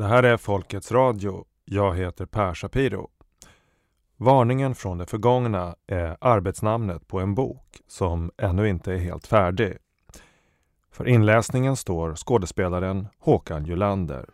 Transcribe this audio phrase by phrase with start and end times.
[0.00, 1.44] Det här är Folkets Radio.
[1.64, 3.10] Jag heter Per Shapiro.
[4.16, 9.76] Varningen från det förgångna är arbetsnamnet på en bok som ännu inte är helt färdig.
[10.90, 14.26] För inläsningen står skådespelaren Håkan Julander.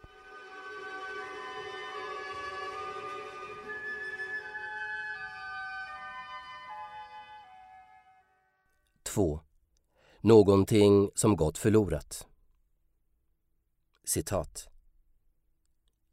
[9.15, 9.41] Två.
[10.21, 12.27] Någonting som gått förlorat.
[14.05, 14.76] Citat.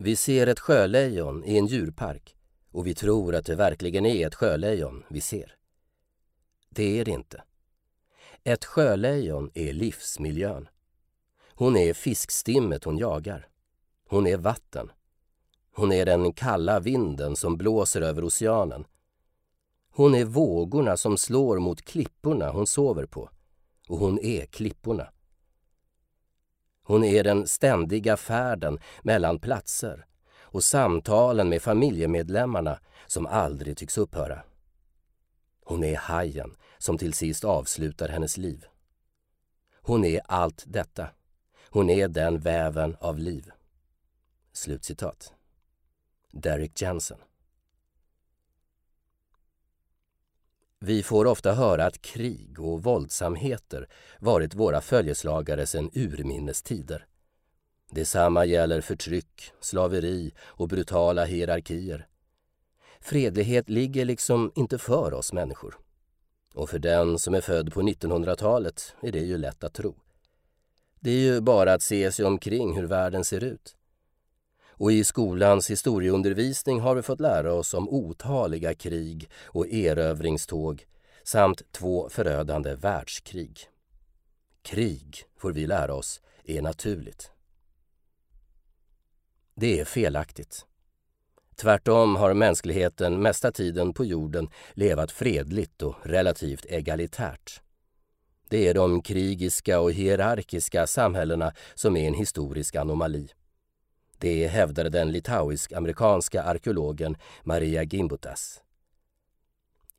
[0.03, 2.35] Vi ser ett sjölejon i en djurpark
[2.71, 5.55] och vi tror att det verkligen är ett sjölejon vi ser.
[6.69, 7.43] Det är det inte.
[8.43, 10.67] Ett sjölejon är livsmiljön.
[11.53, 13.47] Hon är fiskstimmet hon jagar.
[14.07, 14.91] Hon är vatten.
[15.75, 18.85] Hon är den kalla vinden som blåser över oceanen.
[19.89, 23.29] Hon är vågorna som slår mot klipporna hon sover på.
[23.87, 25.12] Och hon är klipporna.
[26.83, 30.05] Hon är den ständiga färden mellan platser
[30.41, 34.43] och samtalen med familjemedlemmarna som aldrig tycks upphöra.
[35.65, 38.65] Hon är hajen som till sist avslutar hennes liv.
[39.81, 41.07] Hon är allt detta.
[41.69, 43.51] Hon är den väven av liv.
[44.53, 45.33] Slutcitat.
[46.31, 47.17] Derek Jensen.
[50.85, 53.87] Vi får ofta höra att krig och våldsamheter
[54.19, 57.05] varit våra följeslagare sedan urminnes tider.
[57.91, 62.07] Detsamma gäller förtryck, slaveri och brutala hierarkier.
[63.01, 65.77] Fredlighet ligger liksom inte för oss människor.
[66.53, 69.95] Och för den som är född på 1900-talet är det ju lätt att tro.
[70.99, 73.75] Det är ju bara att se sig omkring hur världen ser ut.
[74.77, 80.85] Och i skolans historieundervisning har vi fått lära oss om otaliga krig och erövringståg
[81.23, 83.59] samt två förödande världskrig.
[84.61, 87.31] Krig, får vi lära oss, är naturligt.
[89.55, 90.65] Det är felaktigt.
[91.55, 97.61] Tvärtom har mänskligheten mesta tiden på jorden levat fredligt och relativt egalitärt.
[98.49, 103.29] Det är de krigiska och hierarkiska samhällena som är en historisk anomali.
[104.23, 108.61] Det hävdade den litauisk-amerikanska arkeologen Maria Gimbutas.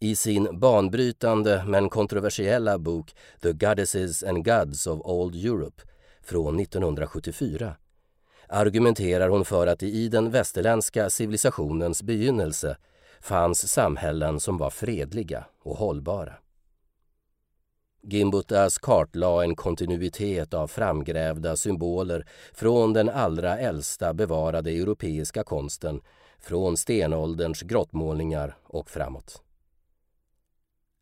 [0.01, 5.83] I sin banbrytande men kontroversiella bok The Goddesses and Gods of Old Europe
[6.23, 7.77] från 1974
[8.49, 12.77] argumenterar hon för att det i den västerländska civilisationens begynnelse
[13.21, 16.44] fanns samhällen som var fredliga och hållbara.
[18.07, 26.01] Gimbutas kartlade en kontinuitet av framgrävda symboler från den allra äldsta bevarade europeiska konsten,
[26.39, 29.43] från stenålderns grottmålningar och framåt.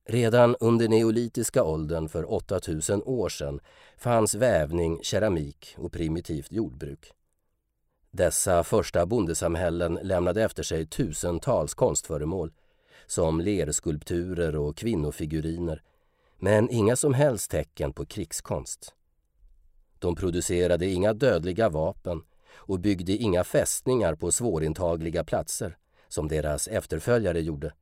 [0.08, 3.60] Redan under neolitiska åldern för 8000 år sedan
[3.96, 7.12] fanns vävning, keramik och primitivt jordbruk.
[8.10, 12.52] Dessa första bondesamhällen lämnade efter sig tusentals konstföremål
[13.06, 15.82] som lerskulpturer och kvinnofiguriner
[16.44, 18.94] men inga som helst tecken på krigskonst.
[19.98, 22.22] De producerade inga dödliga vapen
[22.54, 25.76] och byggde inga fästningar på svårintagliga platser
[26.08, 27.72] som deras efterföljare gjorde,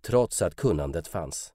[0.00, 1.52] trots att kunnandet fanns.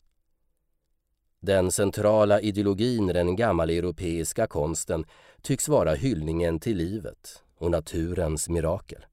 [1.40, 5.06] Den centrala ideologin i den gammaleuropeiska konsten
[5.42, 9.06] tycks vara hyllningen till livet och naturens mirakel.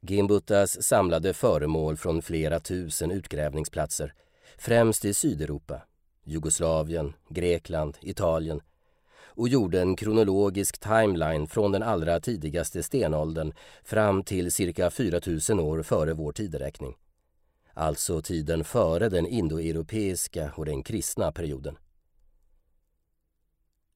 [0.00, 4.14] Gimbutas samlade föremål från flera tusen utgrävningsplatser
[4.58, 5.82] främst i Sydeuropa,
[6.24, 8.60] Jugoslavien, Grekland, Italien
[9.36, 13.52] och gjorde en kronologisk timeline från den allra tidigaste stenåldern
[13.84, 16.94] fram till cirka 4000 år före vår tideräkning.
[17.74, 21.78] Alltså tiden före den indoeuropeiska och den kristna perioden.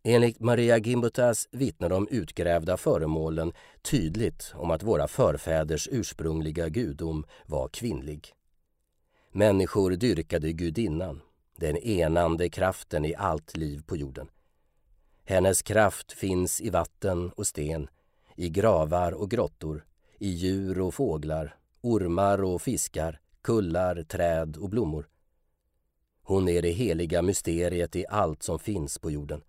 [0.02, 7.68] Enligt Maria Gimbutas vittnar de utgrävda föremålen tydligt om att våra förfäders ursprungliga gudom var
[7.68, 8.34] kvinnlig.
[9.32, 11.20] Människor dyrkade gudinnan,
[11.56, 14.28] den enande kraften i allt liv på jorden.
[15.24, 17.88] Hennes kraft finns i vatten och sten,
[18.36, 19.84] i gravar och grottor,
[20.18, 25.08] i djur och fåglar, ormar och fiskar, kullar, träd och blommor.
[26.22, 29.42] Hon är det heliga mysteriet i allt som finns på jorden.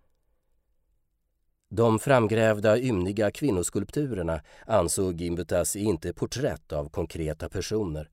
[1.68, 8.10] De framgrävda ymniga kvinnoskulpturerna ansåg Gimbutas inte porträtt av konkreta personer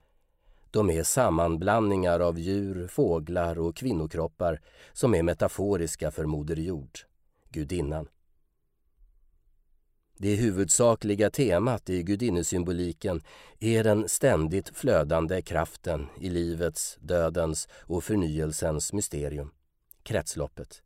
[0.71, 4.62] de är sammanblandningar av djur, fåglar och kvinnokroppar
[4.94, 7.00] som är metaforiska för Moder Jord,
[7.50, 8.07] gudinnan.
[10.18, 13.21] Det huvudsakliga temat i gudinnesymboliken
[13.60, 19.51] är den ständigt flödande kraften i livets, dödens och förnyelsens mysterium,
[20.04, 20.83] kretsloppet.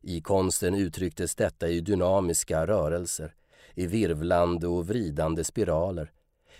[0.00, 3.34] I konsten uttrycktes detta i dynamiska rörelser,
[3.74, 6.12] i virvlande och vridande spiraler,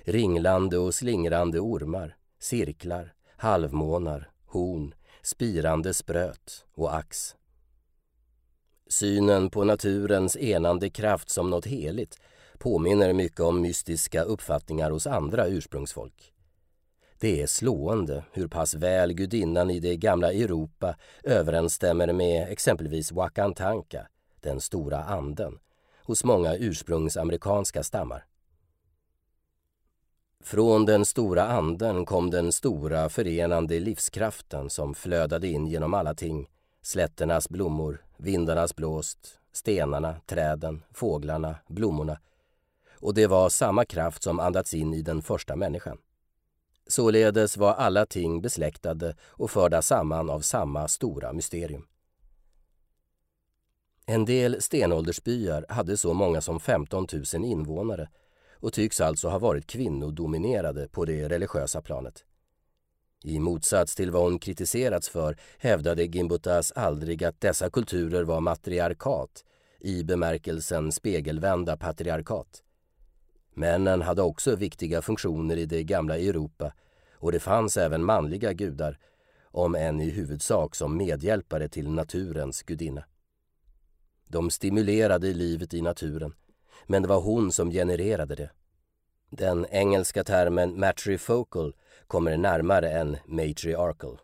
[0.05, 7.36] ringlande och slingrande ormar, cirklar, halvmånar, horn, spirande spröt och ax.
[8.88, 12.20] Synen på naturens enande kraft som något heligt
[12.58, 16.32] påminner mycket om mystiska uppfattningar hos andra ursprungsfolk.
[17.18, 24.06] Det är slående hur pass väl gudinnan i det gamla Europa överensstämmer med exempelvis Wakantanka,
[24.40, 25.58] den stora anden,
[26.02, 28.24] hos många ursprungsamerikanska stammar.
[30.44, 36.48] Från den stora anden kom den stora förenande livskraften som flödade in genom alla ting,
[36.82, 39.18] slätternas blommor, vindarnas blåst,
[39.52, 42.18] stenarna, träden, fåglarna, blommorna.
[42.98, 45.98] Och det var samma kraft som andats in i den första människan.
[46.86, 51.86] Således var alla ting besläktade och förda samman av samma stora mysterium.
[54.06, 58.08] En del stenåldersbyar hade så många som 15 000 invånare
[58.62, 62.24] och tycks alltså ha varit kvinnodominerade på det religiösa planet.
[63.24, 69.44] I motsats till vad hon kritiserats för hävdade Gimbutas aldrig att dessa kulturer var matriarkat
[69.80, 72.62] i bemärkelsen spegelvända patriarkat.
[73.54, 76.72] Männen hade också viktiga funktioner i det gamla Europa
[77.14, 78.98] och det fanns även manliga gudar,
[79.44, 83.04] om än i huvudsak som medhjälpare till naturens gudinna.
[84.26, 86.34] De stimulerade livet i naturen,
[86.87, 88.50] men det var hon som genererade det.
[89.31, 91.75] Den engelska termen matrifocal
[92.06, 94.20] kommer närmare än matriarchal.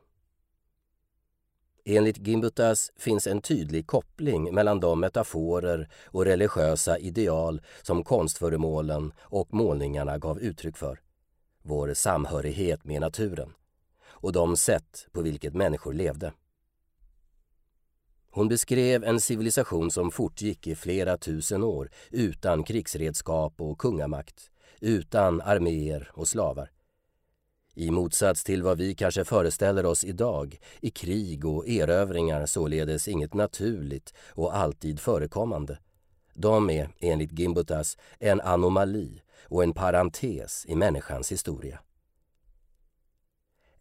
[1.85, 9.55] Enligt Gimbutas finns en tydlig koppling mellan de metaforer och religiösa ideal som konstföremålen och
[9.55, 11.01] målningarna gav uttryck för.
[11.63, 13.53] Vår samhörighet med naturen
[14.21, 16.33] och de sätt på vilket människor levde.
[18.31, 25.41] Hon beskrev en civilisation som fortgick i flera tusen år utan krigsredskap och kungamakt, utan
[25.41, 26.71] arméer och slavar.
[27.75, 33.35] I motsats till vad vi kanske föreställer oss idag är krig och erövringar således inget
[33.35, 35.79] naturligt och alltid förekommande.
[36.35, 41.81] De är, enligt Gimbutas, en anomali och en parentes i människans historia.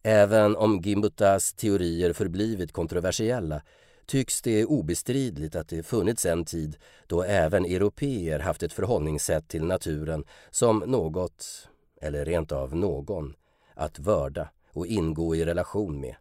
[0.03, 3.61] Även om Gimbutas teorier förblivit kontroversiella
[4.07, 6.77] tycks det obestridligt att det funnits en tid
[7.07, 11.69] då även europeer haft ett förhållningssätt till naturen som något,
[12.01, 13.35] eller rent av någon,
[13.73, 16.15] att vörda och ingå i relation med,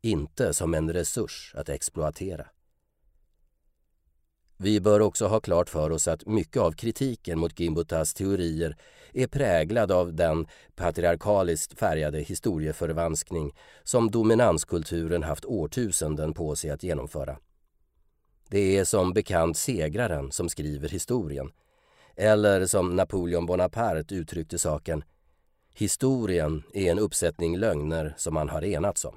[0.00, 2.46] inte som en resurs att exploatera.
[4.62, 8.76] Vi bör också ha klart för oss att mycket av kritiken mot Gimbutas teorier
[9.12, 13.52] är präglad av den patriarkaliskt färgade historieförvanskning
[13.82, 17.38] som dominanskulturen haft årtusenden på sig att genomföra.
[18.48, 21.50] Det är som bekant segraren som skriver historien.
[22.16, 25.04] Eller som Napoleon Bonaparte uttryckte saken,
[25.74, 29.16] historien är en uppsättning lögner som man har enats om.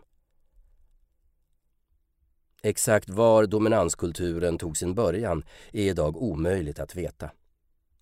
[2.65, 7.29] Exakt var dominanskulturen tog sin början är idag omöjligt att veta.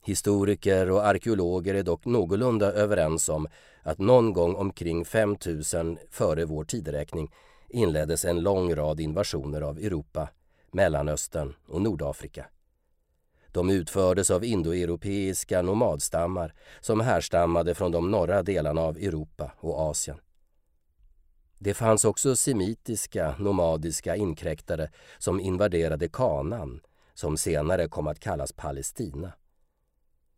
[0.04, 3.48] Historiker och arkeologer är dock någorlunda överens om
[3.84, 7.32] att någon gång omkring 5000 före vår tideräkning
[7.70, 10.30] inleddes en lång rad invasioner av Europa,
[10.72, 12.46] Mellanöstern och Nordafrika.
[13.52, 20.18] De utfördes av indoeuropeiska nomadstammar som härstammade från de norra delarna av Europa och Asien.
[21.64, 26.82] Det fanns också semitiska, nomadiska inkräktare som invaderade Kanan,
[27.14, 29.32] som senare kom att kallas Palestina.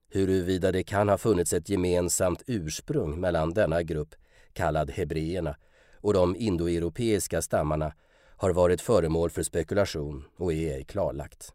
[0.10, 4.16] Huruvida det kan ha funnits ett gemensamt ursprung mellan denna grupp,
[4.54, 5.56] kallad hebreerna,
[5.94, 7.94] och de indoeuropeiska stammarna
[8.38, 11.54] har varit föremål för spekulation och är ej klarlagt.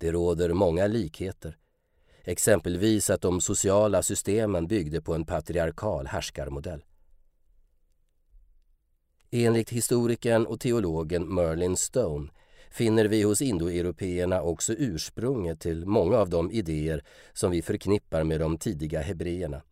[0.00, 1.56] Det råder många likheter,
[2.22, 6.82] exempelvis att de sociala systemen byggde på en patriarkal härskarmodell.
[9.30, 12.28] Enligt historikern och teologen Merlin Stone
[12.70, 18.40] finner vi hos indoeuropeerna också ursprunget till många av de idéer som vi förknippar med
[18.40, 19.62] de tidiga hebreerna.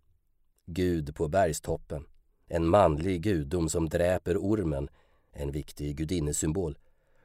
[0.66, 2.04] Gud på bergstoppen,
[2.46, 4.88] en manlig gudom som dräper ormen,
[5.32, 6.78] en viktig gudinnesymbol,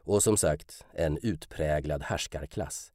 [0.03, 2.91] och som sagt en utpräglad härskarklass.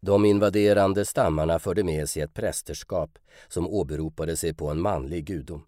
[0.00, 5.64] De invaderande stammarna förde med sig ett prästerskap som åberopade sig på en manlig gudom.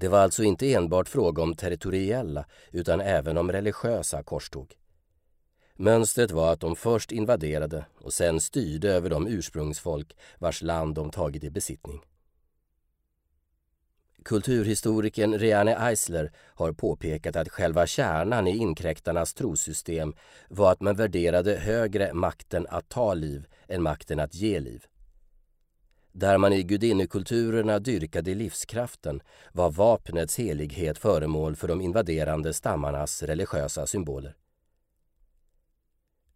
[0.00, 4.74] Det var alltså inte enbart fråga om territoriella utan även om religiösa korståg.
[5.74, 11.10] Mönstret var att de först invaderade och sen styrde över de ursprungsfolk vars land de
[11.10, 12.00] tagit i besittning.
[14.24, 20.14] Kulturhistorikern Reane Eisler har påpekat att själva kärnan i inkräktarnas trosystem
[20.48, 24.86] var att man värderade högre makten att ta liv än makten att ge liv.
[26.18, 29.20] Där man i gudinnekulturerna dyrkade livskraften
[29.52, 34.36] var vapnets helighet föremål för de invaderande stammarnas religiösa symboler.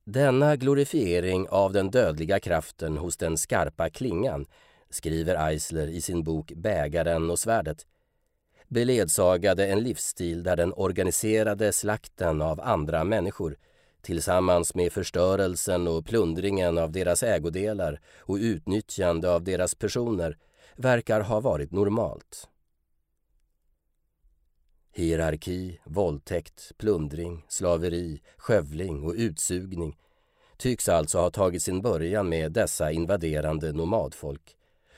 [0.04, 4.46] Denna glorifiering av den dödliga kraften hos den skarpa klingan,
[4.90, 7.86] skriver Eisler i sin bok Bägaren och svärdet,
[8.68, 13.56] beledsagade en livsstil där den organiserade slakten av andra människor
[14.02, 20.36] tillsammans med förstörelsen och plundringen av deras ägodelar och utnyttjande av deras personer
[20.76, 22.48] verkar ha varit normalt.
[24.92, 29.96] Hierarki, våldtäkt, plundring, slaveri, skövling och utsugning
[30.56, 34.56] tycks alltså ha tagit sin början med dessa invaderande nomadfolk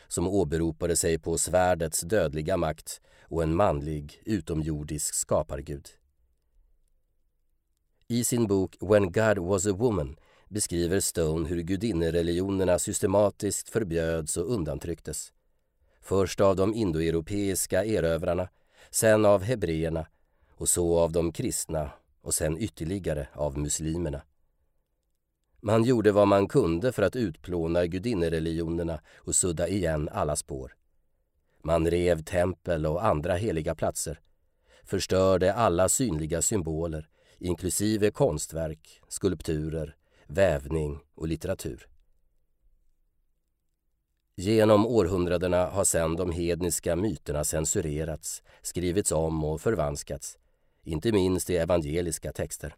[0.09, 5.89] som åberopade sig på svärdets dödliga makt och en manlig, utomjordisk skapargud.
[8.13, 10.17] I sin bok When God was a woman
[10.49, 15.33] beskriver Stone hur gudinnereligionerna systematiskt förbjöds och undantrycktes.
[16.01, 18.49] Först av de indoeuropeiska erövrarna,
[18.91, 20.07] sen av hebreerna
[20.51, 21.91] och så av de kristna
[22.23, 24.23] och sen ytterligare av muslimerna.
[25.61, 30.75] Man gjorde vad man kunde för att utplåna gudinnereligionerna och sudda igen alla spår.
[31.63, 34.21] Man rev tempel och andra heliga platser,
[34.85, 37.09] förstörde alla synliga symboler,
[37.43, 39.97] inklusive konstverk, skulpturer,
[40.27, 41.89] vävning och litteratur.
[44.37, 50.39] Genom århundradena har sedan de hedniska myterna censurerats, skrivits om och förvanskats,
[50.83, 52.75] inte minst i evangeliska texter.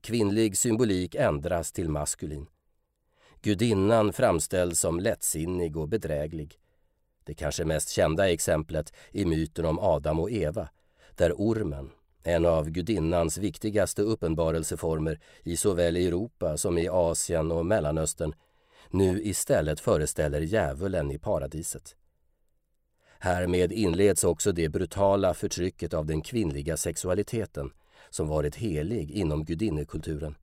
[0.00, 2.46] Kvinnlig symbolik ändras till maskulin.
[3.42, 6.58] Gudinnan framställs som lättsinnig och bedräglig.
[7.24, 10.68] Det kanske mest kända exemplet är myten om Adam och Eva,
[11.14, 11.90] där ormen,
[12.26, 18.34] en av gudinnans viktigaste uppenbarelseformer i såväl Europa som i Asien och Mellanöstern,
[18.90, 21.96] nu istället föreställer djävulen i paradiset.
[23.18, 27.70] Härmed inleds också det brutala förtrycket av den kvinnliga sexualiteten
[28.10, 30.34] som varit helig inom gudinnekulturen.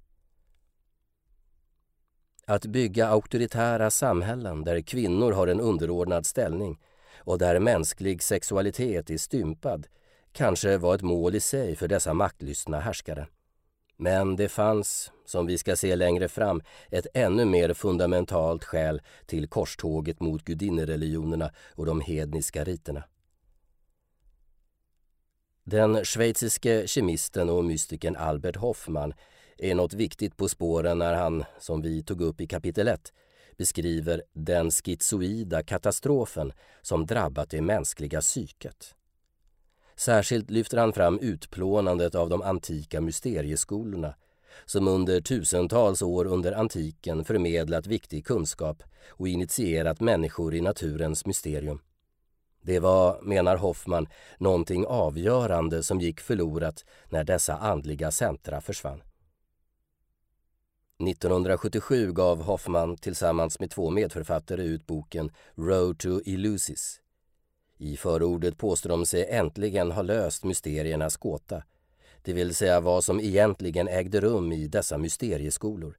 [2.46, 6.80] Att bygga auktoritära samhällen där kvinnor har en underordnad ställning
[7.18, 9.88] och där mänsklig sexualitet är stympad
[10.34, 13.28] kanske var ett mål i sig för dessa maktlystna härskare.
[13.98, 16.62] Men det fanns, som vi ska se längre fram,
[16.92, 23.04] ett ännu mer fundamentalt skäl till korståget mot gudinnereligionerna och de hedniska riterna.
[25.64, 29.14] Den schweiziske kemisten och mystikern Albert Hoffman
[29.58, 33.14] är något viktigt på spåren när han, som vi tog upp i kapitel 1,
[33.58, 38.96] beskriver den schizoida katastrofen som drabbat det mänskliga psyket.
[39.96, 44.16] Särskilt lyfter han fram utplånandet av de antika mysterieskolorna
[44.66, 51.80] som under tusentals år under antiken förmedlat viktig kunskap och initierat människor i naturens mysterium.
[52.62, 54.08] Det var, menar Hoffman,
[54.38, 59.02] någonting avgörande som gick förlorat när dessa andliga centra försvann.
[61.08, 67.03] 1977 gav Hoffman tillsammans med två medförfattare ut boken Road to Illusis.
[67.78, 71.64] I förordet påstår de sig äntligen ha löst mysteriernas gåta,
[72.22, 75.98] det vill säga vad som egentligen ägde rum i dessa mysterieskolor.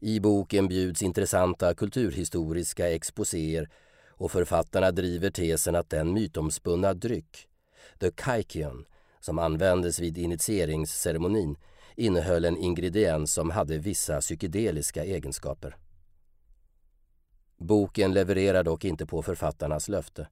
[0.00, 3.70] I boken bjuds intressanta kulturhistoriska exposéer
[4.08, 7.48] och författarna driver tesen att den mytomspunna dryck,
[7.98, 8.84] the kaikion,
[9.20, 11.56] som användes vid initieringsceremonin
[11.96, 15.76] innehöll en ingrediens som hade vissa psykedeliska egenskaper.
[17.56, 20.28] Boken levererar dock inte på författarnas löfte.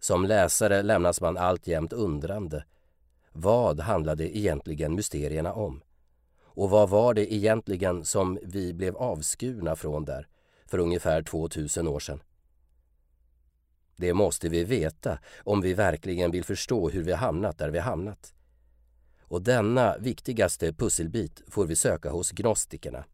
[0.00, 2.64] Som läsare lämnas man alltjämt undrande.
[3.32, 5.82] Vad handlade egentligen mysterierna om?
[6.42, 10.28] Och vad var det egentligen som vi blev avskurna från där
[10.66, 12.22] för ungefär 2000 år sedan?
[13.96, 18.34] Det måste vi veta om vi verkligen vill förstå hur vi hamnat där vi hamnat.
[19.22, 23.04] Och denna viktigaste pusselbit får vi söka hos gnostikerna.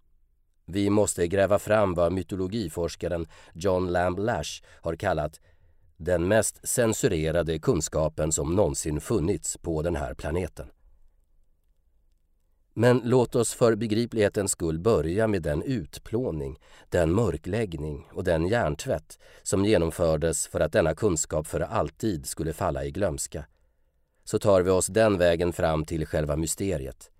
[0.64, 5.40] Vi måste gräva fram vad mytologiforskaren John Lamb Lash har kallat
[5.96, 10.66] den mest censurerade kunskapen som någonsin funnits på den här planeten.
[12.74, 19.18] Men låt oss för begriplighetens skull börja med den utplåning, den mörkläggning och den hjärntvätt
[19.42, 23.44] som genomfördes för att denna kunskap för alltid skulle falla i glömska.
[24.24, 27.10] Så tar vi oss den vägen fram till själva mysteriet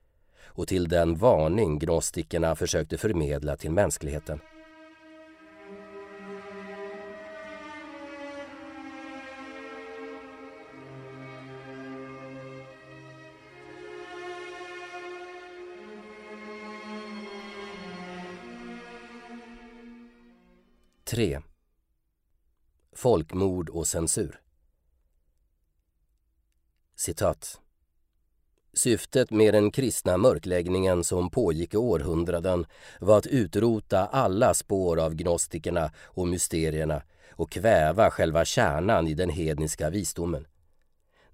[0.45, 4.41] och till den varning gnostikerna försökte förmedla till mänskligheten.
[21.09, 21.41] 3.
[22.93, 24.41] Folkmord och censur.
[26.97, 27.61] Citat.
[28.73, 32.67] Syftet med den kristna mörkläggningen som pågick i århundraden
[33.01, 39.31] var att utrota alla spår av gnostikerna och mysterierna och kväva själva kärnan i den
[39.31, 40.47] hedniska visdomen.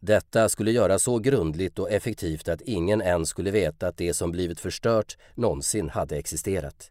[0.00, 4.31] Detta skulle göras så grundligt och effektivt att ingen ens skulle veta att det som
[4.31, 6.91] blivit förstört någonsin hade existerat.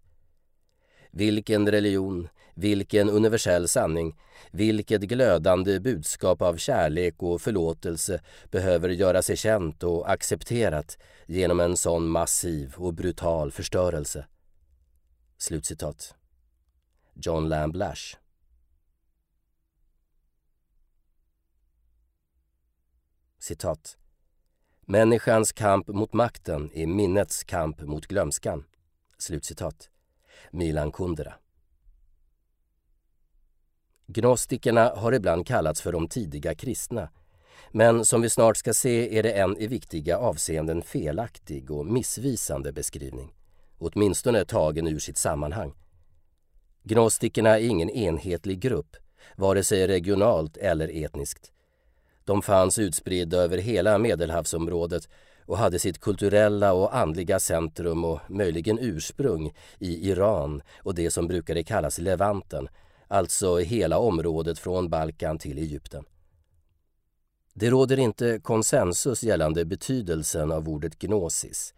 [1.11, 4.15] Vilken religion, vilken universell sanning,
[4.51, 11.77] vilket glödande budskap av kärlek och förlåtelse behöver göra sig känt och accepterat genom en
[11.77, 14.25] sån massiv och brutal förstörelse.
[15.37, 16.15] Slutcitat.
[17.13, 18.17] John Lamb Lash
[23.39, 23.97] Citat.
[24.85, 28.63] Människans kamp mot makten är minnets kamp mot glömskan.
[29.17, 29.89] Slutcitat.
[30.51, 31.33] Milan Kundera.
[34.13, 37.09] Gnostikerna har ibland kallats för de tidiga kristna.
[37.71, 42.71] Men som vi snart ska se är det en i viktiga avseenden felaktig och missvisande
[42.71, 43.33] beskrivning.
[43.77, 45.73] Åtminstone tagen ur sitt sammanhang.
[46.83, 48.95] Gnostikerna är ingen enhetlig grupp,
[49.35, 51.51] vare sig regionalt eller etniskt.
[52.25, 55.09] De fanns utspridda över hela Medelhavsområdet
[55.45, 61.27] och hade sitt kulturella och andliga centrum och möjligen ursprung i Iran och det som
[61.27, 62.67] brukade kallas Levanten,
[63.11, 66.05] alltså hela området från Balkan till Egypten.
[67.53, 71.73] Det råder inte konsensus gällande betydelsen av ordet gnosis,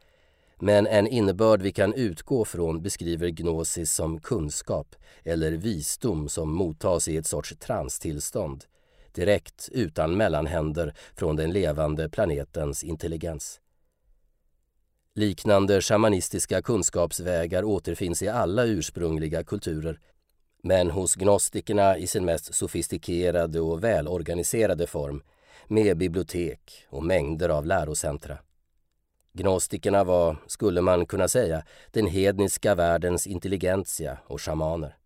[0.59, 7.07] men en innebörd vi kan utgå från beskriver gnosis som kunskap eller visdom som mottas
[7.07, 8.65] i ett sorts transtillstånd
[9.11, 13.59] direkt utan mellanhänder från den levande planetens intelligens.
[15.15, 19.99] Liknande shamanistiska kunskapsvägar återfinns i alla ursprungliga kulturer
[20.63, 25.23] men hos gnostikerna i sin mest sofistikerade och välorganiserade form
[25.67, 28.37] med bibliotek och mängder av lärocentra.
[29.33, 34.97] Gnostikerna var, skulle man kunna säga, den hedniska världens intelligentia och shamaner.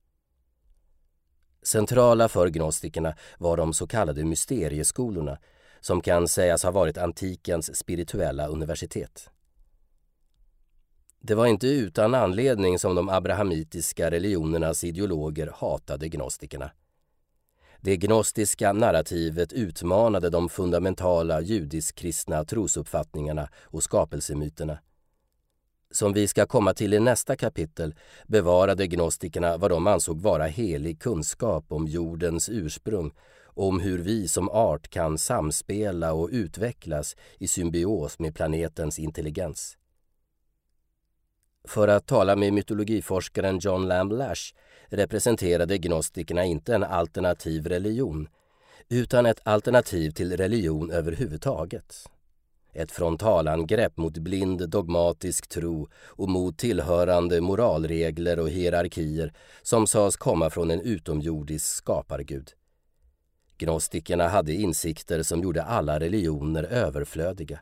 [1.61, 5.37] Centrala för gnostikerna var de så kallade mysterieskolorna
[5.79, 9.29] som kan sägas ha varit antikens spirituella universitet.
[11.27, 16.71] Det var inte utan anledning som de abrahamitiska religionernas ideologer hatade gnostikerna.
[17.79, 24.79] Det gnostiska narrativet utmanade de fundamentala judisk-kristna trosuppfattningarna och skapelsemyterna.
[25.91, 27.95] Som vi ska komma till i nästa kapitel
[28.27, 33.11] bevarade gnostikerna vad de ansåg vara helig kunskap om jordens ursprung
[33.43, 39.77] och om hur vi som art kan samspela och utvecklas i symbios med planetens intelligens.
[41.67, 44.53] För att tala med mytologiforskaren John Lamb Lash
[44.89, 48.27] representerade gnostikerna inte en alternativ religion
[48.89, 52.09] utan ett alternativ till religion överhuvudtaget.
[52.73, 60.49] Ett frontalangrepp mot blind dogmatisk tro och mot tillhörande moralregler och hierarkier som sades komma
[60.49, 62.51] från en utomjordisk skapargud.
[63.57, 67.59] Gnostikerna hade insikter som gjorde alla religioner överflödiga.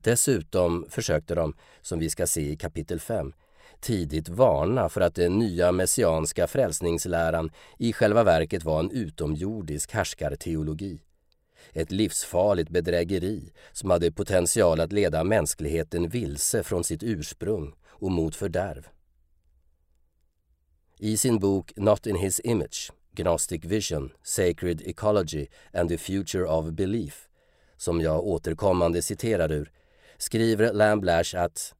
[0.00, 3.32] Dessutom försökte de, som vi ska se i kapitel 5,
[3.80, 11.00] tidigt varna för att den nya messianska frälsningsläran i själva verket var en utomjordisk härskarteologi.
[11.72, 18.36] Ett livsfarligt bedrägeri som hade potential att leda mänskligheten vilse från sitt ursprung och mot
[18.36, 18.88] fördärv.
[20.98, 26.70] I sin bok Not in his image, Gnostic Vision, Sacred Ecology and the Future of
[26.70, 27.28] Belief,
[27.76, 29.72] som jag återkommande citerar ur,
[30.18, 31.74] skriver Lamblash att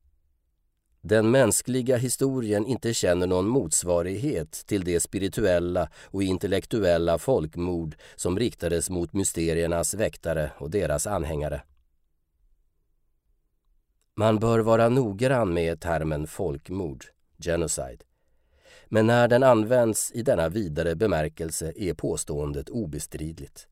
[1.00, 8.90] den mänskliga historien inte känner någon motsvarighet till det spirituella och intellektuella folkmord som riktades
[8.90, 11.62] mot mysteriernas väktare och deras anhängare.
[14.14, 17.04] Man bör vara noggrann med termen folkmord,
[17.38, 18.04] genocide.
[18.88, 23.68] Men när den används i denna vidare bemärkelse är påståendet obestridligt.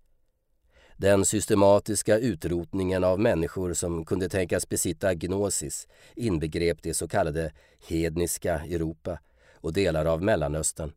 [0.96, 7.52] Den systematiska utrotningen av människor som kunde tänkas besitta gnosis inbegrep det så kallade
[7.88, 9.18] hedniska Europa
[9.54, 10.92] och delar av Mellanöstern,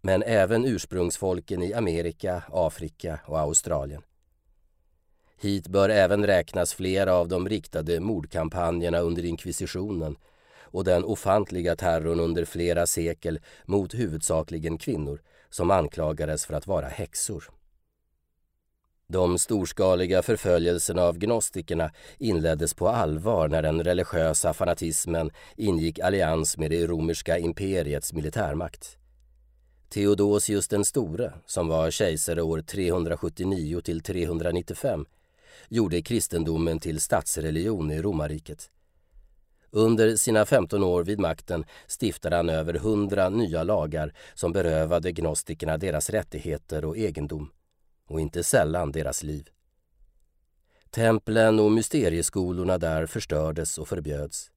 [0.00, 4.02] men även ursprungsfolken i Amerika, Afrika och Australien.
[5.40, 10.16] Hit bör även räknas flera av de riktade mordkampanjerna under inkvisitionen
[10.60, 16.88] och den ofantliga terrorn under flera sekel mot huvudsakligen kvinnor som anklagades för att vara
[16.88, 17.57] häxor.
[19.12, 26.70] De storskaliga förföljelserna av gnostikerna inleddes på allvar när den religiösa fanatismen ingick allians med
[26.70, 28.96] det romerska imperiets militärmakt.
[29.88, 35.06] Theodosius den store, som var kejsare år 379 till 395,
[35.68, 38.70] gjorde kristendomen till statsreligion i romarriket.
[39.70, 45.78] Under sina 15 år vid makten stiftade han över 100 nya lagar som berövade gnostikerna
[45.78, 47.50] deras rättigheter och egendom,
[48.08, 49.48] och inte sällan deras liv.
[50.90, 54.50] Templen och mysterieskolorna där förstördes och förbjöds.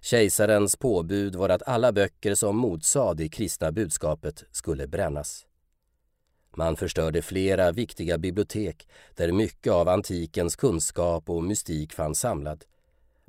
[0.00, 5.46] Kejsarens påbud var att alla böcker som motsade det kristna budskapet skulle brännas.
[6.56, 12.64] Man förstörde flera viktiga bibliotek där mycket av antikens kunskap och mystik fanns samlad.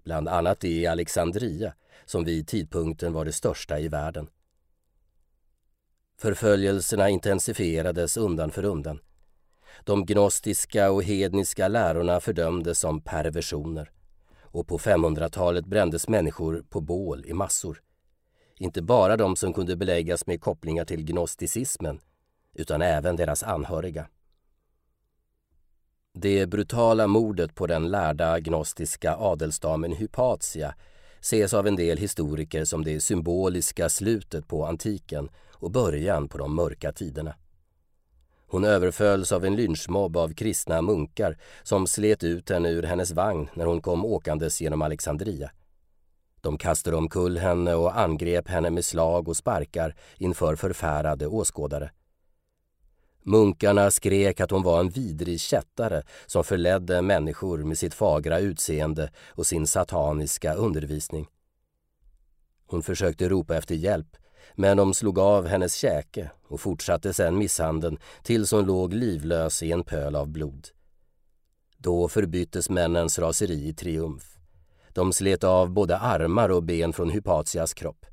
[0.03, 1.73] Bland annat det i Alexandria,
[2.05, 4.27] som vid tidpunkten var det största i världen.
[6.17, 8.99] Förföljelserna intensifierades undan för undan.
[9.83, 13.91] De gnostiska och hedniska lärorna fördömdes som perversioner
[14.51, 17.81] och på 500-talet brändes människor på bål i massor.
[18.57, 21.99] Inte bara de som kunde beläggas med kopplingar till gnosticismen
[22.53, 24.07] utan även deras anhöriga.
[26.13, 30.75] Det brutala mordet på den lärda gnostiska adelsdamen Hypatia
[31.19, 36.55] ses av en del historiker som det symboliska slutet på antiken och början på de
[36.55, 37.35] mörka tiderna.
[38.51, 43.49] Hon överfölls av en lynchmobb av kristna munkar som slet ut henne ur hennes vagn
[43.53, 45.51] när hon kom åkandes genom Alexandria.
[46.41, 51.91] De kastade omkull henne och angrep henne med slag och sparkar inför förfärade åskådare.
[53.23, 59.11] Munkarna skrek att hon var en vidrig kättare som förledde människor med sitt fagra utseende
[59.27, 61.27] och sin sataniska undervisning.
[62.67, 64.17] Hon försökte ropa efter hjälp
[64.55, 69.71] men de slog av hennes käke och fortsatte sedan misshandeln tills hon låg livlös i
[69.71, 70.67] en pöl av blod.
[71.77, 74.37] Då förbyttes männens raseri i triumf.
[74.93, 78.05] De slet av både armar och ben från Hypatias kropp.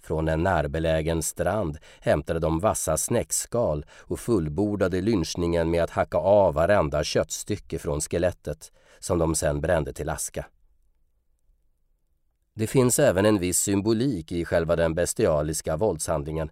[0.00, 6.54] Från en närbelägen strand hämtade de vassa snäckskal och fullbordade lynchningen med att hacka av
[6.54, 10.46] varenda köttstycke från skelettet som de sedan brände till aska.
[12.58, 16.50] Det finns även en viss symbolik i själva den bestialiska våldshandlingen.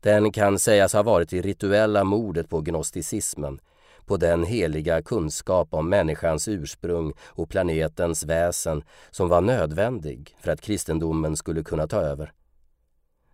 [0.00, 3.60] Den kan sägas ha varit det rituella mordet på gnosticismen,
[4.06, 10.60] på den heliga kunskap om människans ursprung och planetens väsen som var nödvändig för att
[10.60, 12.32] kristendomen skulle kunna ta över.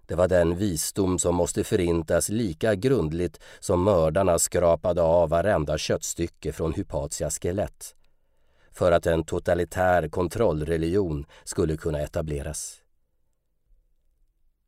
[0.07, 6.53] Det var den visdom som måste förintas lika grundligt som mördarna skrapade av varenda köttstycke
[6.53, 7.95] från Hypatias skelett
[8.75, 12.81] för att en totalitär kontrollreligion skulle kunna etableras.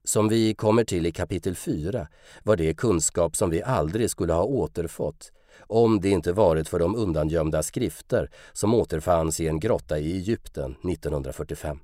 [0.04, 2.08] Som vi kommer till i kapitel 4
[2.42, 6.96] var det kunskap som vi aldrig skulle ha återfått om det inte varit för de
[6.96, 11.78] undangömda skrifter som återfanns i en grotta i Egypten 1945.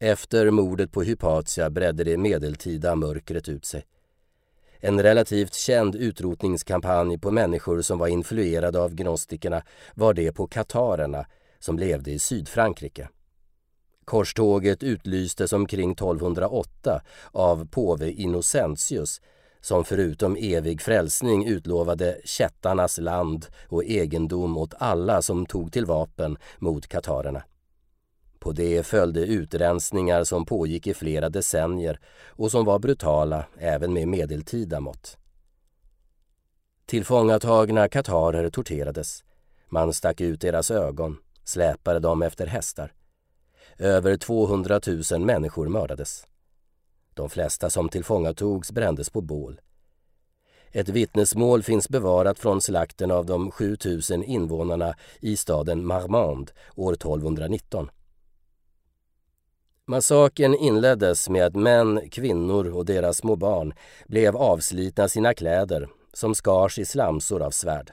[0.00, 3.84] Efter mordet på Hypatia bredde det medeltida mörkret ut sig.
[4.80, 9.62] En relativt känd utrotningskampanj på människor som var influerade av gnostikerna
[9.94, 11.26] var det på katarerna
[11.58, 13.08] som levde i Sydfrankrike.
[14.04, 19.20] Korståget utlystes omkring 1208 av påve Innocentius
[19.60, 26.36] som förutom evig frälsning utlovade kättarnas land och egendom åt alla som tog till vapen
[26.58, 27.42] mot katarerna.
[28.38, 34.08] På det följde utrensningar som pågick i flera decennier och som var brutala även med
[34.08, 35.18] medeltida mått.
[36.86, 39.24] Tillfångatagna katarer torterades.
[39.68, 42.92] Man stack ut deras ögon, släpade dem efter hästar.
[43.78, 44.80] Över 200
[45.12, 46.26] 000 människor mördades.
[47.14, 49.60] De flesta som tillfångatogs brändes på bål.
[50.72, 53.76] Ett vittnesmål finns bevarat från slakten av de 7
[54.10, 57.90] 000 invånarna i staden Marmande år 1219.
[59.90, 63.74] Massakern inleddes med att män, kvinnor och deras små barn
[64.06, 67.92] blev avslitna sina kläder som skars i slamsor av svärd.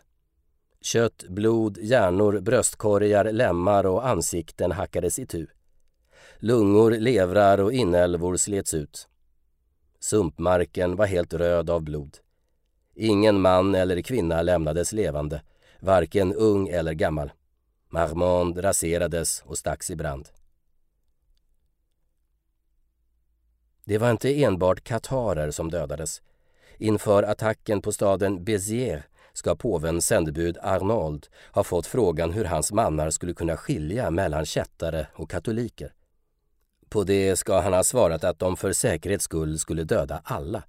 [0.81, 5.47] Kött, blod, hjärnor, bröstkorgar, lemmar och ansikten hackades itu.
[6.39, 9.07] Lungor, levrar och inälvor slets ut.
[9.99, 12.17] Sumpmarken var helt röd av blod.
[12.95, 15.41] Ingen man eller kvinna lämnades levande,
[15.79, 17.31] varken ung eller gammal.
[17.89, 20.29] Marmond raserades och stacks i brand.
[23.85, 26.21] Det var inte enbart katarer som dödades.
[26.77, 33.09] Inför attacken på staden Béziers ska påvens sändebud Arnold ha fått frågan hur hans mannar
[33.09, 35.93] skulle kunna skilja mellan kättare och katoliker.
[36.89, 40.63] På det ska han ha svarat att de för säkerhets skull skulle döda alla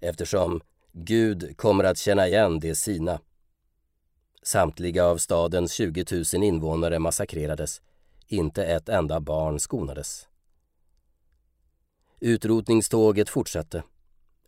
[0.00, 0.60] eftersom
[0.92, 3.20] Gud kommer att känna igen det sina.
[4.42, 7.82] Samtliga av stadens 20 000 invånare massakrerades.
[8.26, 10.28] Inte ett enda barn skonades.
[12.24, 13.82] Utrotningståget fortsatte.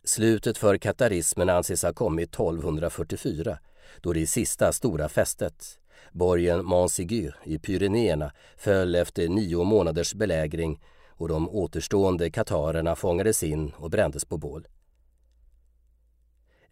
[0.03, 3.57] Slutet för katarismen anses ha kommit 1244
[4.01, 5.79] då det sista stora fästet,
[6.11, 13.71] borgen Mansigur i Pyrenéerna, föll efter nio månaders belägring och de återstående katarerna fångades in
[13.77, 14.67] och brändes på bål.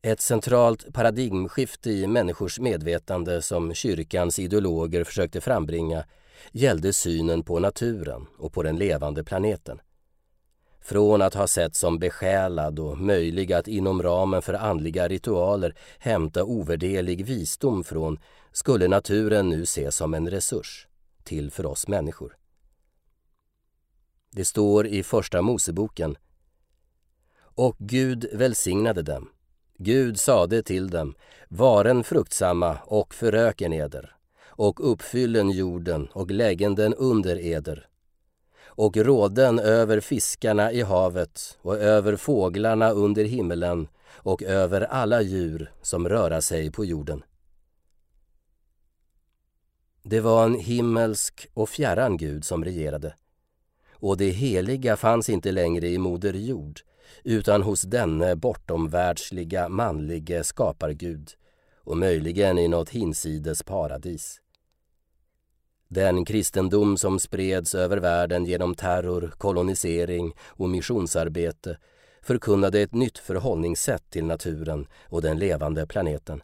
[0.02, 6.06] Ett centralt paradigmskifte i människors medvetande som kyrkans ideologer försökte frambringa
[6.52, 9.80] gällde synen på naturen och på den levande planeten.
[10.84, 16.44] Från att ha sett som besjälad och möjlig att inom ramen för andliga ritualer hämta
[16.44, 18.20] ovärderlig visdom från
[18.52, 20.88] skulle naturen nu ses som en resurs
[21.24, 22.38] till för oss människor.
[24.32, 26.18] Det står i Första Moseboken
[27.42, 29.30] Och Gud välsignade dem.
[29.78, 31.16] Gud sade till dem,
[31.50, 34.16] varen fruktsamma och föröken eder
[34.46, 37.88] och uppfyllen jorden och läggen den under eder
[38.76, 45.72] och råden över fiskarna i havet och över fåglarna under himmelen och över alla djur
[45.82, 47.24] som röra sig på jorden.
[50.04, 53.14] Det var en himmelsk och fjärran Gud som regerade
[54.04, 56.80] och det heliga fanns inte längre i Moder Jord
[57.24, 61.32] utan hos denne bortomvärldsliga manlige skapargud
[61.78, 64.43] och möjligen i något hinsides paradis.
[65.94, 71.78] Den kristendom som spreds över världen genom terror, kolonisering och missionsarbete
[72.22, 76.44] förkunnade ett nytt förhållningssätt till naturen och den levande planeten.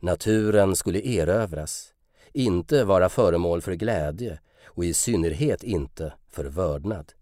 [0.00, 1.92] Naturen skulle erövras,
[2.32, 7.12] inte vara föremål för glädje och i synnerhet inte för vördnad.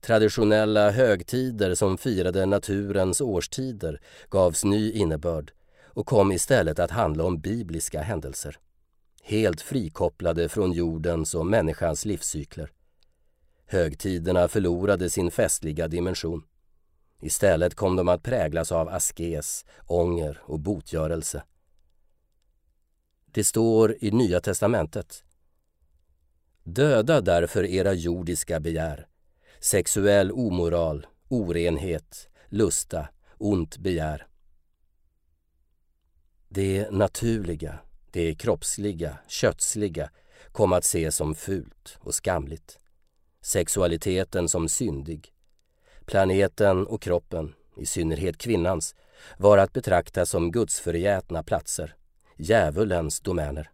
[0.00, 5.52] Traditionella högtider som firade naturens årstider gavs ny innebörd
[5.84, 8.58] och kom istället att handla om bibliska händelser
[9.22, 12.70] helt frikopplade från jordens och människans livscykler.
[13.66, 16.44] Högtiderna förlorade sin festliga dimension.
[17.20, 21.42] Istället kom de att präglas av askes, ånger och botgörelse.
[23.26, 25.24] Det står i Nya testamentet.
[26.64, 29.06] Döda därför era jordiska begär,
[29.60, 33.08] sexuell omoral, orenhet, lusta,
[33.38, 34.26] ont begär.
[36.48, 37.78] Det naturliga
[38.12, 40.10] det kroppsliga, kötsliga
[40.52, 42.78] kom att ses som fult och skamligt.
[43.40, 45.32] Sexualiteten som syndig.
[46.06, 48.94] Planeten och kroppen, i synnerhet kvinnans,
[49.38, 51.94] var att betrakta som gudsförgätna platser,
[52.36, 53.70] djävulens domäner.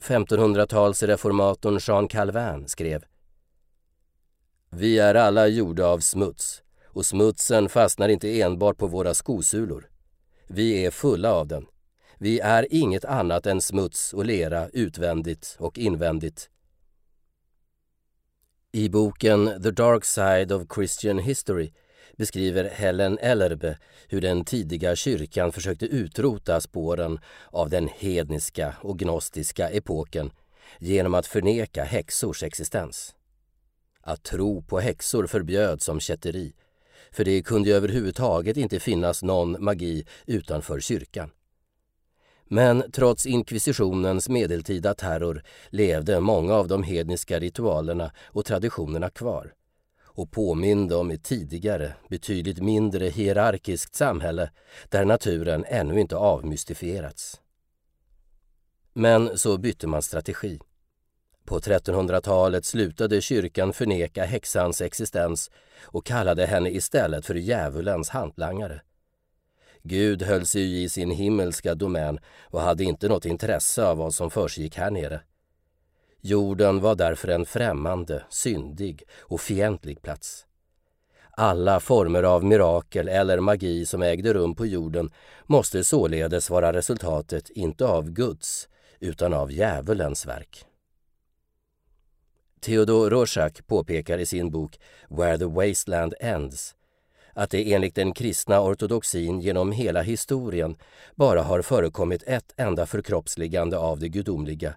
[0.00, 3.04] 1500-talsreformatorn Jean Calvin skrev
[4.70, 9.90] Vi är alla gjorda av smuts och smutsen fastnar inte enbart på våra skosulor.
[10.46, 11.66] Vi är fulla av den
[12.22, 16.50] vi är inget annat än smuts och lera utvändigt och invändigt.
[18.72, 21.72] I boken The Dark Side of Christian History
[22.16, 29.70] beskriver Helen Ellerbe hur den tidiga kyrkan försökte utrota spåren av den hedniska och gnostiska
[29.70, 30.30] epoken
[30.78, 33.14] genom att förneka häxors existens.
[34.00, 36.52] Att tro på häxor förbjöds som kätteri,
[37.10, 41.30] för det kunde överhuvudtaget inte finnas någon magi utanför kyrkan.
[42.52, 49.52] Men trots inkvisitionens medeltida terror levde många av de hedniska ritualerna och traditionerna kvar
[50.02, 54.50] och påminde om ett tidigare, betydligt mindre hierarkiskt samhälle
[54.88, 57.40] där naturen ännu inte avmystifierats.
[58.92, 60.60] Men så bytte man strategi.
[61.44, 65.50] På 1300-talet slutade kyrkan förneka häxans existens
[65.82, 68.82] och kallade henne istället för djävulens hantlangare.
[69.82, 72.18] Gud höll sig i sin himmelska domän
[72.50, 75.20] och hade inte något intresse av vad som försiggick här nere.
[76.20, 80.46] Jorden var därför en främmande, syndig och fientlig plats.
[81.30, 85.10] Alla former av mirakel eller magi som ägde rum på jorden
[85.46, 88.68] måste således vara resultatet inte av Guds
[89.00, 90.64] utan av djävulens verk.
[92.60, 96.74] Theodor Rorschach påpekar i sin bok Where the Wasteland Ends
[97.32, 100.76] att det enligt den kristna ortodoxin genom hela historien
[101.14, 104.74] bara har förekommit ett enda förkroppsligande av det gudomliga.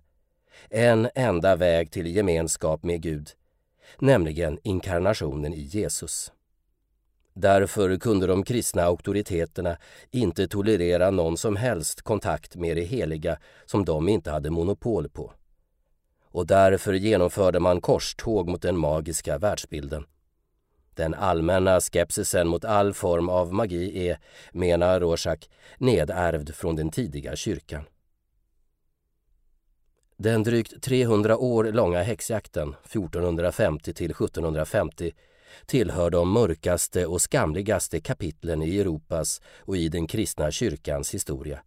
[0.69, 3.29] En enda väg till gemenskap med Gud,
[3.99, 6.31] nämligen inkarnationen i Jesus.
[7.33, 9.77] Därför kunde de kristna auktoriteterna
[10.11, 15.33] inte tolerera någon som helst kontakt med det heliga som de inte hade monopol på.
[16.31, 20.05] Och därför genomförde man korståg mot den magiska världsbilden.
[20.95, 24.19] Den allmänna skepsisen mot all form av magi är,
[24.51, 27.83] menar Rorschach, nedärvd från den tidiga kyrkan.
[30.17, 35.11] Den drygt 300 år långa häxjakten 1450 till 1750
[35.65, 41.61] tillhör de mörkaste och skamligaste kapitlen i Europas och i den kristna kyrkans historia.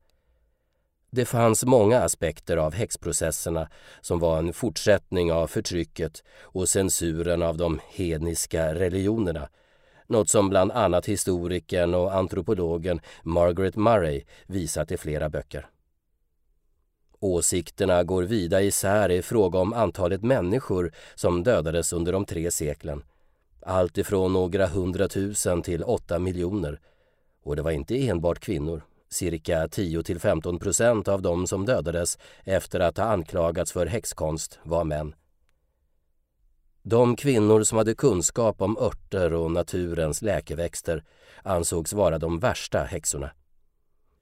[1.11, 3.69] Det fanns många aspekter av häxprocesserna
[4.01, 9.49] som var en fortsättning av förtrycket och censuren av de hedniska religionerna
[10.09, 15.67] något som bland annat historikern och antropologen Margaret Murray visat i flera böcker.
[17.21, 23.03] Åsikterna går vida isär i fråga om antalet människor som dödades under de tre seklen.
[23.61, 26.81] Allt ifrån några hundratusen till åtta miljoner.
[27.43, 28.83] Och det var inte enbart kvinnor.
[29.09, 34.85] Cirka 10 15 procent av de som dödades efter att ha anklagats för häxkonst var
[34.85, 35.15] män.
[36.83, 41.05] De kvinnor som hade kunskap om örter och naturens läkeväxter
[41.43, 43.31] ansågs vara de värsta häxorna.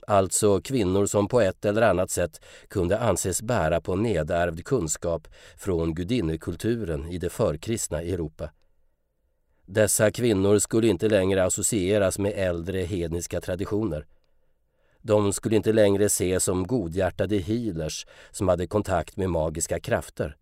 [0.06, 5.94] Alltså kvinnor som på ett eller annat sätt kunde anses bära på nedärvd kunskap från
[5.94, 8.50] gudinnekulturen i det förkristna Europa.
[9.64, 14.06] Dessa kvinnor skulle inte längre associeras med äldre hedniska traditioner.
[15.06, 20.36] De skulle inte längre ses som godhjärtade healers som hade kontakt med magiska krafter.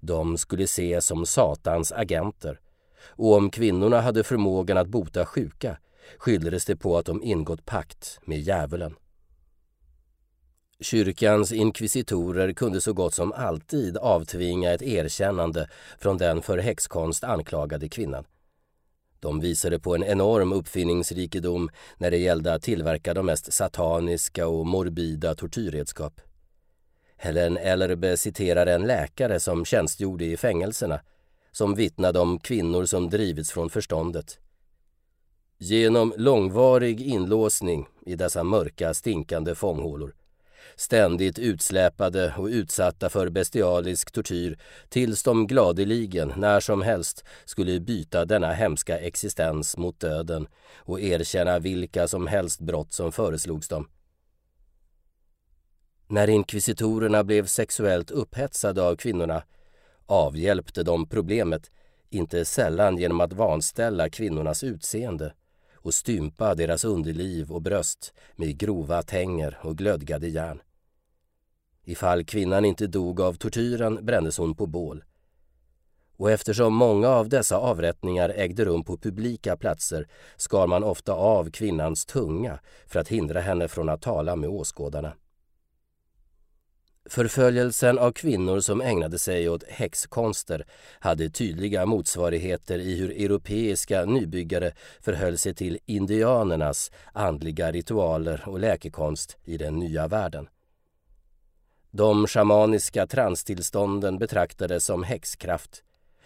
[0.00, 2.60] De skulle ses som Satans agenter
[3.04, 5.76] och om kvinnorna hade förmågan att bota sjuka
[6.18, 8.94] skylldes det på att de ingått pakt med djävulen.
[10.80, 17.88] Kyrkans inkvisitorer kunde så gott som alltid avtvinga ett erkännande från den för häxkonst anklagade
[17.88, 18.24] kvinnan.
[19.22, 24.66] De visade på en enorm uppfinningsrikedom när det gällde att tillverka de mest sataniska och
[24.66, 26.20] morbida tortyrredskap.
[27.16, 31.00] Helen Ellerbe citerar en läkare som tjänstgjorde i fängelserna
[31.52, 34.38] som vittnade om kvinnor som drivits från förståndet.
[35.58, 40.14] Genom långvarig inlåsning i dessa mörka, stinkande fånghålor
[40.76, 44.58] ständigt utsläpade och utsatta för bestialisk tortyr
[44.88, 51.58] tills de gladeligen, när som helst, skulle byta denna hemska existens mot döden och erkänna
[51.58, 53.88] vilka som helst brott som föreslogs dem.
[56.06, 59.42] När inkvisitorerna blev sexuellt upphetsade av kvinnorna
[60.06, 61.70] avhjälpte de problemet,
[62.10, 65.32] inte sällan genom att vanställa kvinnornas utseende
[65.82, 70.62] och stympa deras underliv och bröst med grova tänger och glödgade järn.
[71.84, 75.04] Ifall kvinnan inte dog av tortyren brändes hon på bål.
[76.16, 81.50] Och eftersom många av dessa avrättningar ägde rum på publika platser skar man ofta av
[81.50, 85.12] kvinnans tunga för att hindra henne från att tala med åskådarna.
[87.04, 90.66] Förföljelsen av kvinnor som ägnade sig åt häxkonster
[91.00, 99.36] hade tydliga motsvarigheter i hur europeiska nybyggare förhöll sig till indianernas andliga ritualer och läkekonst
[99.44, 100.48] i den nya världen.
[101.90, 105.82] De shamaniska transtillstånden betraktades som häxkraft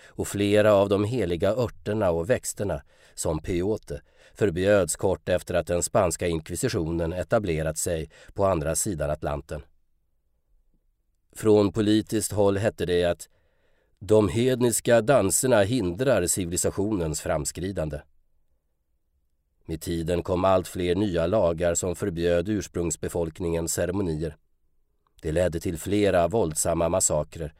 [0.07, 2.83] och flera av de heliga örterna och växterna,
[3.15, 4.01] som peyote,
[4.35, 9.63] förbjöds kort efter att den spanska inkvisitionen etablerat sig på andra sidan Atlanten.
[11.37, 13.29] Från politiskt håll hette det att
[13.99, 18.01] de hedniska danserna hindrar civilisationens framskridande.
[19.67, 24.37] Med tiden kom allt fler nya lagar som förbjöd ursprungsbefolkningens ceremonier.
[25.23, 27.55] Det ledde till flera våldsamma massakrer,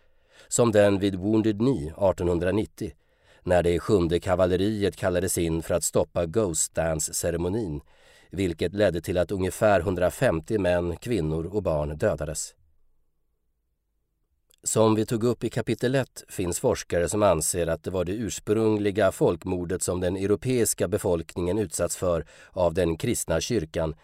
[0.49, 2.93] som den vid Wounded Knee 1890
[3.43, 7.81] när det sjunde kavalleriet kallades in för att stoppa Ghost Dance-ceremonin
[8.31, 12.55] vilket ledde till att ungefär 150 män, kvinnor och barn dödades.
[14.67, 18.13] Som vi tog upp i kapitel 1 finns forskare som anser att det var det
[18.13, 23.95] ursprungliga folkmordet som den europeiska befolkningen utsatts för av den kristna kyrkan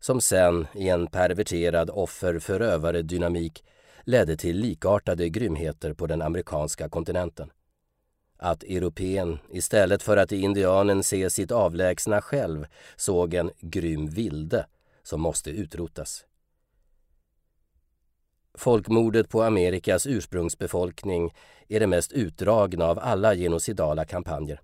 [0.00, 3.64] som sen i en perverterad offer-förövare-dynamik
[4.04, 7.50] ledde till likartade grymheter på den amerikanska kontinenten.
[8.38, 12.66] Att europeen, istället för att i indianen se sitt avlägsna själv,
[12.96, 14.66] såg en grym vilde
[15.02, 16.24] som måste utrotas.
[18.54, 21.34] Folkmordet på Amerikas ursprungsbefolkning
[21.68, 24.60] är det mest utdragna av alla genocidala kampanjer.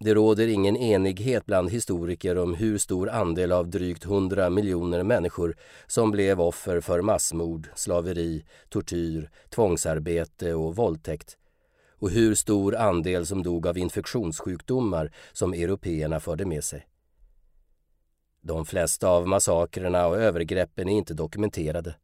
[0.00, 5.56] Det råder ingen enighet bland historiker om hur stor andel av drygt 100 miljoner människor
[5.86, 11.36] som blev offer för massmord, slaveri, tortyr, tvångsarbete och våldtäkt
[11.98, 16.86] och hur stor andel som dog av infektionssjukdomar som européerna förde med sig.
[18.42, 21.94] De flesta av massakrerna och övergreppen är inte dokumenterade.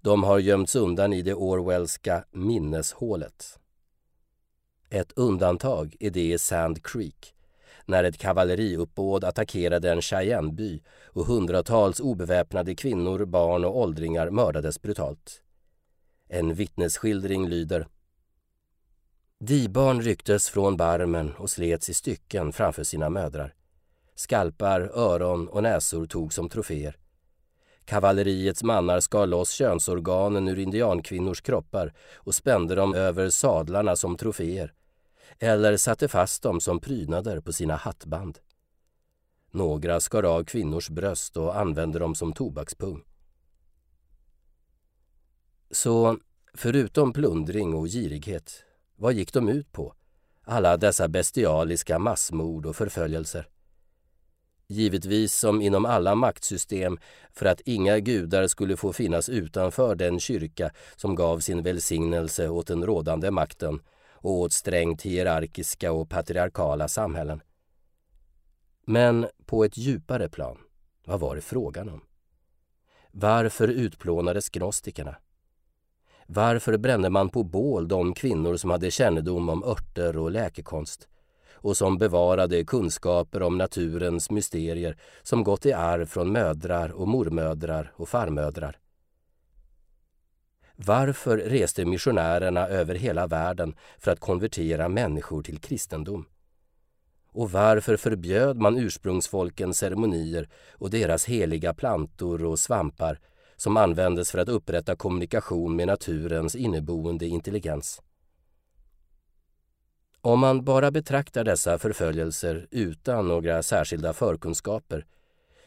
[0.00, 3.58] De har gömts undan i det Orwellska minneshålet.
[4.90, 7.34] Ett undantag är det i Sand Creek
[7.88, 15.42] när ett kavalleriuppbåd attackerade en Cheyenneby och hundratals obeväpnade kvinnor, barn och åldringar mördades brutalt.
[16.28, 17.86] En vittnesskildring lyder
[19.40, 23.54] Dibarn rycktes från barmen och slets i stycken framför sina mödrar.
[24.14, 26.96] Skalpar, öron och näsor togs som troféer.
[27.88, 34.72] Kavalleriets mannar skar loss könsorganen ur indiankvinnors kroppar och spände dem över sadlarna som troféer
[35.38, 38.38] eller satte fast dem som prydnader på sina hattband.
[39.50, 43.04] Några skar av kvinnors bröst och använde dem som tobakspung.
[45.70, 46.18] Så
[46.54, 48.64] förutom plundring och girighet,
[48.96, 49.94] vad gick de ut på?
[50.42, 53.48] Alla dessa bestialiska massmord och förföljelser.
[54.70, 56.98] Givetvis som inom alla maktsystem
[57.32, 62.66] för att inga gudar skulle få finnas utanför den kyrka som gav sin välsignelse åt
[62.66, 63.80] den rådande makten
[64.12, 67.40] och åt strängt hierarkiska och patriarkala samhällen.
[68.84, 70.58] Men på ett djupare plan,
[71.04, 72.00] vad var det frågan om?
[73.10, 75.16] Varför utplånades gnostikerna?
[76.26, 81.08] Varför brände man på bål de kvinnor som hade kännedom om örter och läkekonst
[81.60, 87.92] och som bevarade kunskaper om naturens mysterier som gått i arv från mödrar och mormödrar
[87.96, 88.78] och farmödrar?
[90.76, 96.24] Varför reste missionärerna över hela världen för att konvertera människor till kristendom?
[97.32, 103.20] Och varför förbjöd man ursprungsfolkens ceremonier och deras heliga plantor och svampar
[103.56, 108.02] som användes för att upprätta kommunikation med naturens inneboende intelligens?
[110.20, 115.06] Om man bara betraktar dessa förföljelser utan några särskilda förkunskaper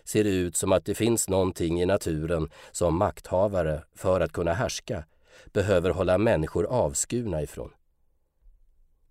[0.04, 4.54] ser det ut som att det finns någonting i naturen som makthavare, för att kunna
[4.54, 5.06] härska,
[5.54, 7.72] behöver hålla människor avskurna ifrån.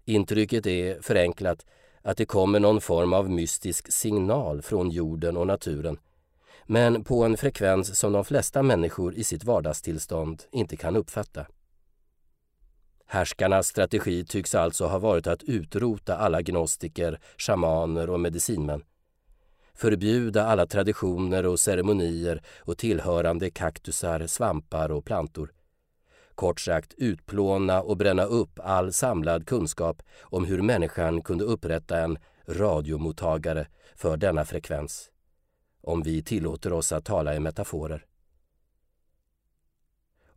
[0.05, 1.67] Intrycket är, förenklat,
[2.03, 5.99] att det kommer någon form av mystisk signal från jorden och naturen
[6.71, 11.47] men på en frekvens som de flesta människor i sitt vardagstillstånd inte kan uppfatta.
[13.13, 18.83] Härskarnas strategi tycks alltså ha varit att utrota alla gnostiker, shamaner och medicinmän
[19.81, 25.53] förbjuda alla traditioner och ceremonier och tillhörande kaktusar, svampar och plantor.
[26.35, 32.19] Kort sagt utplåna och bränna upp all samlad kunskap om hur människan kunde upprätta en
[32.49, 35.11] radiomottagare för denna frekvens.
[35.83, 38.05] Om vi tillåter oss att tala i metaforer.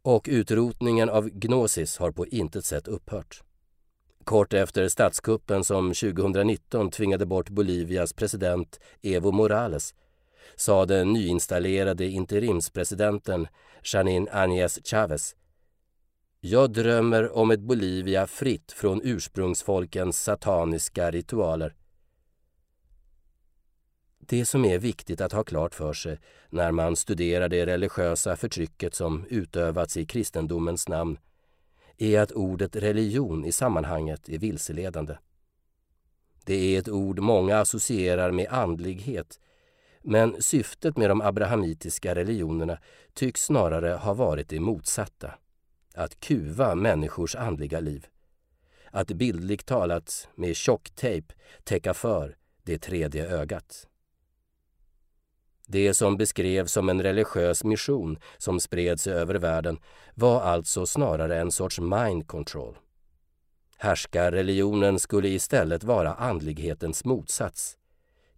[0.03, 3.43] Och utrotningen av gnosis har på intet sätt upphört.
[4.23, 9.93] Kort efter statskuppen som 2019 tvingade bort Bolivias president Evo Morales
[10.55, 13.47] sa den nyinstallerade interimspresidenten
[13.83, 15.35] Janine Áñez Chávez
[16.45, 21.75] jag drömmer om ett Bolivia fritt från ursprungsfolkens sataniska ritualer.
[24.27, 26.19] Det som är viktigt att ha klart för sig
[26.49, 31.17] när man studerar det religiösa förtrycket som utövats i kristendomens namn
[31.97, 35.17] är att ordet religion i sammanhanget är vilseledande.
[36.45, 39.39] Det är ett ord många associerar med andlighet
[40.01, 42.77] men syftet med de abrahamitiska religionerna
[43.13, 45.33] tycks snarare ha varit det motsatta.
[45.95, 48.07] Att kuva människors andliga liv.
[48.91, 53.87] Att bildligt talat med tjocktejp täcka för det tredje ögat.
[55.67, 59.79] Det som beskrevs som en religiös mission som spred sig över världen
[60.15, 62.77] var alltså snarare en sorts mind control.
[63.77, 67.77] Härskarreligionen skulle istället vara andlighetens motsats.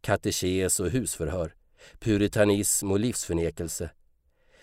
[0.02, 1.54] Katekes och husförhör,
[2.00, 3.90] puritanism och livsförnekelse.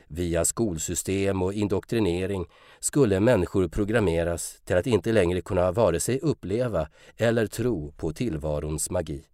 [0.07, 2.47] Via skolsystem och indoktrinering
[2.81, 8.91] skulle människor programmeras till att inte längre kunna vare sig uppleva eller tro på tillvarons
[8.91, 9.25] magi.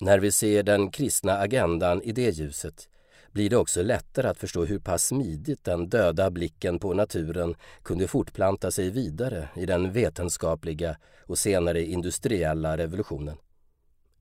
[0.00, 2.88] När vi ser den kristna agendan i det ljuset
[3.32, 8.08] blir det också lättare att förstå hur pass smidigt den döda blicken på naturen kunde
[8.08, 13.36] fortplanta sig vidare i den vetenskapliga och senare industriella revolutionen.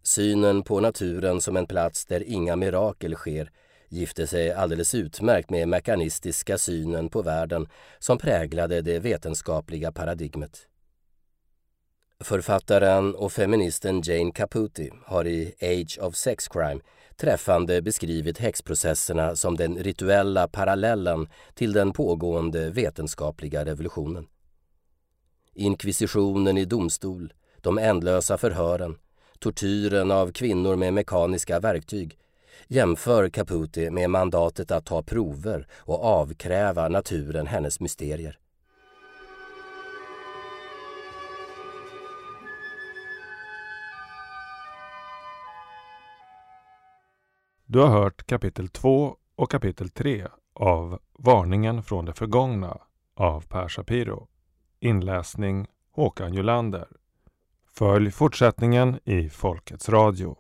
[0.03, 3.51] Synen på naturen som en plats där inga mirakel sker
[3.89, 7.67] gifte sig alldeles utmärkt med mekanistiska synen på världen
[7.99, 10.67] som präglade det vetenskapliga paradigmet.
[12.23, 16.81] Författaren och feministen Jane Caputi har i Age of Sex Crime
[17.15, 24.27] träffande beskrivit häxprocesserna som den rituella parallellen till den pågående vetenskapliga revolutionen.
[25.53, 28.97] Inkvisitionen i domstol, de ändlösa förhören,
[29.39, 32.17] tortyren av kvinnor med mekaniska verktyg
[32.67, 38.39] jämför Caputi med mandatet att ta prover och avkräva naturen hennes mysterier.
[47.67, 52.77] Du har hört kapitel 2 och kapitel 3 av Varningen från det förgångna
[53.15, 54.27] av Per Shapiro.
[54.79, 56.87] Inläsning Håkan Julander.
[57.73, 60.37] Följ fortsättningen i Folkets Radio.